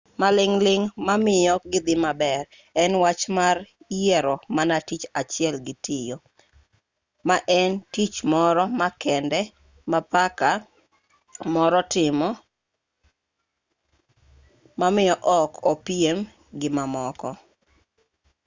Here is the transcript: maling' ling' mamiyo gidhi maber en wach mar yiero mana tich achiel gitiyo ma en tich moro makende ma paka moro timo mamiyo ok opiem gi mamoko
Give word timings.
maling' 0.21 0.57
ling' 0.65 0.87
mamiyo 1.07 1.53
gidhi 1.71 1.95
maber 2.03 2.43
en 2.83 2.91
wach 3.03 3.23
mar 3.37 3.57
yiero 3.97 4.35
mana 4.55 4.77
tich 4.87 5.03
achiel 5.21 5.55
gitiyo 5.67 6.17
ma 7.27 7.37
en 7.59 7.71
tich 7.93 8.17
moro 8.31 8.63
makende 8.81 9.39
ma 9.91 9.99
paka 10.13 10.51
moro 11.53 11.79
timo 11.93 12.29
mamiyo 14.79 15.15
ok 15.39 15.51
opiem 15.71 16.17
gi 16.59 16.69
mamoko 16.77 17.29